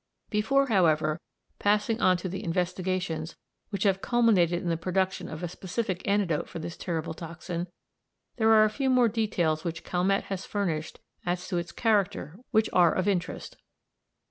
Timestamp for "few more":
8.71-9.07